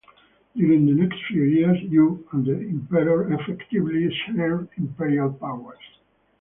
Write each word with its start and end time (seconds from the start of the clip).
During 0.55 0.87
the 0.87 0.93
next 0.93 1.19
few 1.27 1.43
years, 1.43 1.77
Huo 1.91 2.23
and 2.33 2.43
the 2.43 2.55
emperor 2.55 3.31
effectively 3.39 4.11
shared 4.25 4.67
imperial 4.75 5.31
powers. 5.31 5.77